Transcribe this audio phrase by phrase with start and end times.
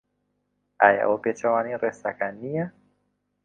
[0.81, 2.65] ئایا ئەوە پێچەوانەی ڕێساکان نییە؟